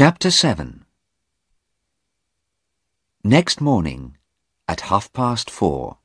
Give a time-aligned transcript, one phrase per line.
[0.00, 0.84] Chapter 7
[3.24, 4.16] Next morning,
[4.68, 5.98] at half past four,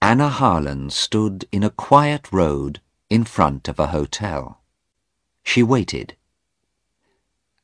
[0.00, 4.60] Anna Harland stood in a quiet road in front of a hotel.
[5.42, 6.14] She waited.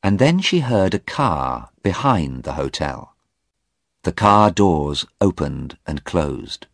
[0.02, 3.14] And then she heard a car behind the hotel.
[4.02, 6.66] The car doors opened and closed.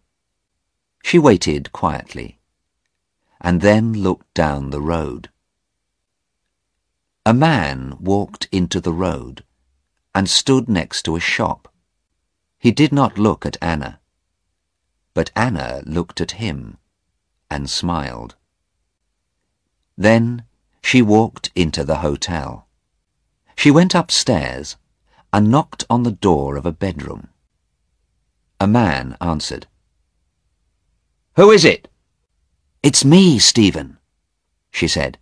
[1.02, 2.38] She waited quietly,
[3.42, 5.28] and then looked down the road.
[7.26, 9.44] A man walked into the road
[10.14, 11.68] and stood next to a shop.
[12.58, 14.00] He did not look at Anna,
[15.12, 16.78] but Anna looked at him
[17.50, 18.36] and smiled.
[19.98, 20.44] Then
[20.82, 22.66] she walked into the hotel.
[23.54, 24.76] She went upstairs
[25.30, 27.28] and knocked on the door of a bedroom.
[28.58, 29.66] A man answered.
[31.36, 31.88] Who is it?
[32.82, 33.98] It's me, Stephen,
[34.70, 35.18] she said.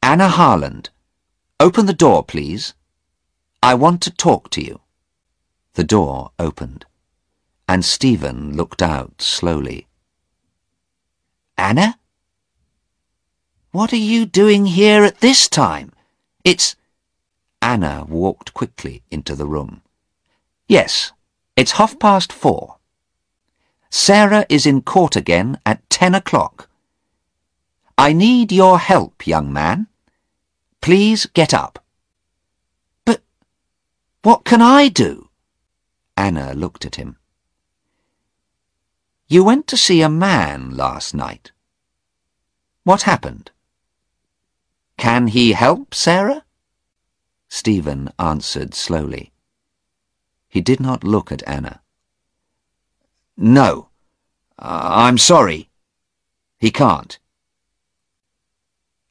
[0.00, 0.90] Anna Harland.
[1.60, 2.74] Open the door, please.
[3.62, 4.80] I want to talk to you.
[5.74, 6.84] The door opened,
[7.68, 9.86] and Stephen looked out slowly.
[11.56, 11.98] Anna?
[13.70, 15.92] What are you doing here at this time?
[16.44, 16.76] It's...
[17.62, 19.82] Anna walked quickly into the room.
[20.68, 21.12] Yes,
[21.56, 22.76] it's half past four.
[23.90, 26.68] Sarah is in court again at ten o'clock.
[27.96, 29.86] I need your help, young man.
[30.84, 31.82] Please get up.
[33.06, 33.22] But
[34.22, 35.30] what can I do?
[36.14, 37.16] Anna looked at him.
[39.26, 41.52] You went to see a man last night.
[42.82, 43.50] What happened?
[44.98, 46.44] Can he help Sarah?
[47.48, 49.32] Stephen answered slowly.
[50.50, 51.80] He did not look at Anna.
[53.38, 53.88] No.
[54.58, 55.70] I'm sorry.
[56.58, 57.18] He can't.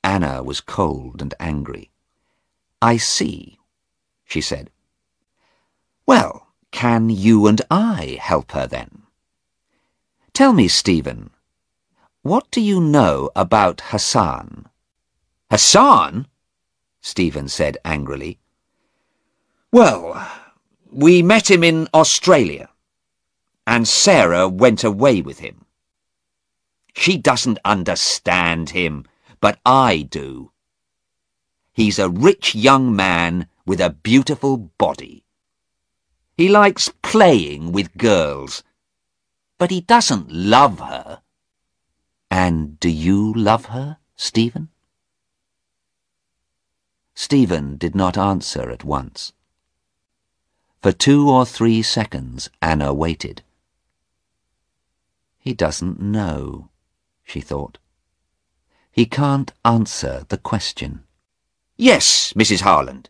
[0.04, 1.90] Anna was cold and angry.
[2.82, 3.60] I see,
[4.26, 4.70] she said.
[6.06, 9.04] Well, can you and I help her then?
[10.34, 11.30] Tell me, Stephen,
[12.24, 14.68] what do you know about Hassan?
[15.52, 16.28] Hassan?
[17.02, 18.40] Stephen said angrily.
[19.72, 20.30] Well,
[20.92, 22.70] we met him in Australia,
[23.66, 25.66] and Sarah went away with him.
[26.96, 29.06] She doesn't understand him,
[29.44, 30.54] but I do.
[31.74, 35.26] He's a rich young man with a beautiful body.
[36.38, 38.64] He likes playing with girls,
[39.58, 41.24] but he doesn't love her.
[42.32, 44.70] And do you love her, Stephen?
[47.14, 49.34] Stephen did not answer at once.
[50.82, 53.42] For two or three seconds Anna waited.
[55.38, 56.70] He doesn't know,
[57.26, 57.78] she thought.
[58.94, 61.04] He can't answer the question.
[61.76, 62.62] Yes, Mrs.
[62.62, 63.10] Harland.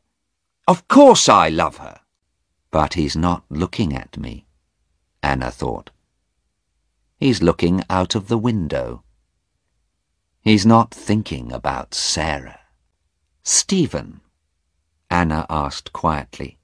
[0.66, 2.00] Of course I love her.
[2.72, 4.48] But he's not looking at me,
[5.22, 5.92] Anna thought.
[7.18, 9.04] He's looking out of the window.
[10.40, 12.62] He's not thinking about Sarah.
[13.44, 14.22] Stephen,
[15.10, 16.60] Anna asked quietly,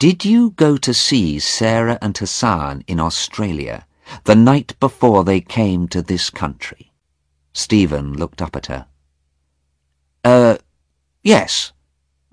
[0.00, 3.86] did you go to see Sarah and Hassan in Australia
[4.24, 6.89] the night before they came to this country?
[7.52, 8.86] Stephen looked up at her.
[10.24, 10.58] Er, uh,
[11.22, 11.72] yes.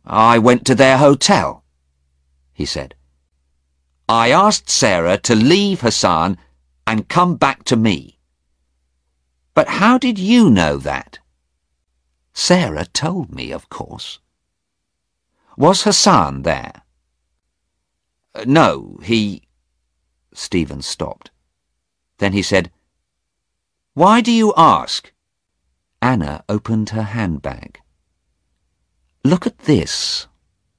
[0.05, 1.63] I went to their hotel,
[2.53, 2.95] he said.
[4.07, 6.37] I asked Sarah to leave Hassan
[6.85, 8.19] and come back to me.
[9.53, 11.19] But how did you know that?
[12.33, 14.19] Sarah told me, of course.
[15.57, 16.83] Was Hassan there?
[18.33, 19.41] Uh, no, he...
[20.33, 21.31] Stephen stopped.
[22.19, 22.71] Then he said,
[23.97, 25.11] why do you ask?
[26.03, 27.81] Anna opened her handbag.
[29.23, 30.27] Look at this,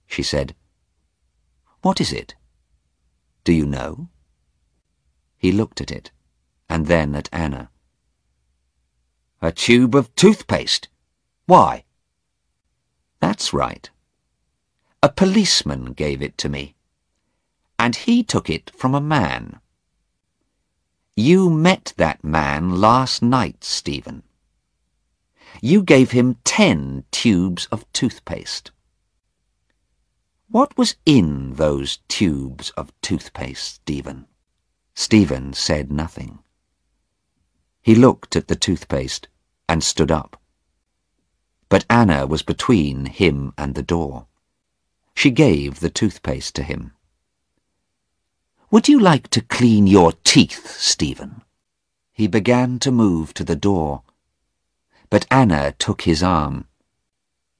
[0.07, 0.55] she said.
[1.83, 2.37] What is it?
[3.43, 4.09] Do you know?
[5.37, 6.13] He looked at it,
[6.69, 7.71] and then at Anna.
[9.43, 10.87] A tube of toothpaste.
[11.47, 11.83] Why?
[13.19, 13.91] That's right.
[15.03, 16.77] A policeman gave it to me,
[17.81, 19.59] and he took it from a man.
[21.21, 24.23] You met that man last night, Stephen.
[25.61, 28.71] You gave him ten tubes of toothpaste.
[30.49, 34.29] What was in those tubes of toothpaste, Stephen?
[34.95, 36.39] Stephen said nothing.
[37.83, 39.27] He looked at the toothpaste
[39.69, 40.41] and stood up.
[41.69, 44.29] But Anna was between him and the door.
[45.17, 46.93] She gave the toothpaste to him.
[48.71, 51.41] Would you like to clean your teeth, Stephen?
[52.13, 54.03] He began to move to the door,
[55.09, 56.67] but Anna took his arm.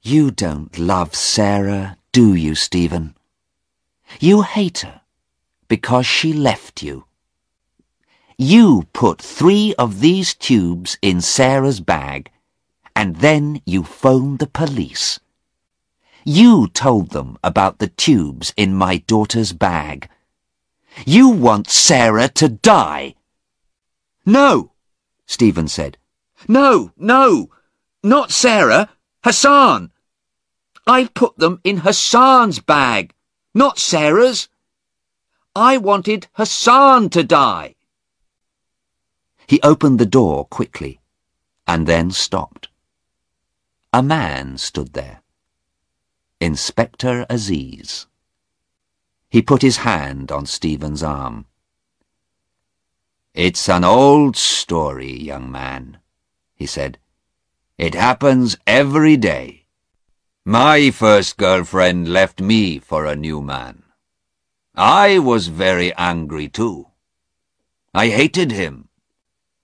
[0.03, 3.15] You don't love Sarah, do you, Stephen?
[4.19, 5.01] You hate her
[5.67, 7.05] because she left you.
[8.37, 12.29] You put three of these tubes in Sarah's bag,
[12.95, 15.19] and then you phoned the police.
[16.23, 20.07] You told them about the tubes in my daughter's bag.
[21.05, 23.15] You want Sarah to die.
[24.25, 24.71] No,
[25.25, 25.97] Stephen said.
[26.47, 27.49] No, no,
[28.03, 28.89] not Sarah,
[29.23, 29.91] Hassan.
[30.87, 33.13] I put them in Hassan's bag,
[33.53, 34.49] not Sarah's.
[35.55, 37.75] I wanted Hassan to die.
[39.45, 40.99] He opened the door quickly
[41.67, 42.69] and then stopped.
[43.91, 45.21] A man stood there.
[46.39, 48.05] Inspector Aziz.
[49.29, 51.45] He put his hand on Stephen's arm.
[53.33, 55.99] It's an old story, young man,
[56.55, 56.97] he said.
[57.77, 59.65] It happens every day.
[60.45, 63.83] My first girlfriend left me for a new man.
[64.75, 66.87] I was very angry too.
[67.93, 68.89] I hated him,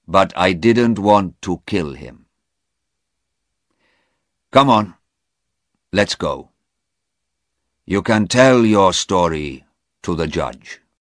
[0.07, 2.27] but I didn't want to kill him.
[4.51, 4.93] Come on,
[5.91, 6.51] let's go.
[7.87, 9.63] You can tell your story
[10.01, 10.81] to the judge.